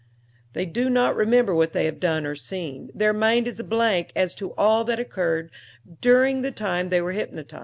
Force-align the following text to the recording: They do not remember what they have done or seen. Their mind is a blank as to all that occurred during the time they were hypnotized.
They 0.53 0.65
do 0.65 0.89
not 0.89 1.15
remember 1.15 1.53
what 1.53 1.73
they 1.73 1.85
have 1.85 1.99
done 1.99 2.25
or 2.25 2.33
seen. 2.33 2.89
Their 2.95 3.13
mind 3.13 3.47
is 3.47 3.59
a 3.59 3.63
blank 3.63 4.11
as 4.15 4.33
to 4.33 4.51
all 4.55 4.83
that 4.85 4.99
occurred 4.99 5.51
during 5.99 6.41
the 6.41 6.49
time 6.51 6.89
they 6.89 7.03
were 7.03 7.11
hypnotized. 7.11 7.59